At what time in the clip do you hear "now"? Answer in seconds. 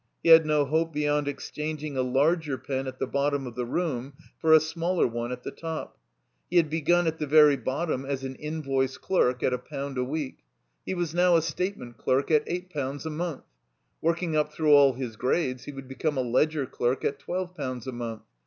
11.13-11.35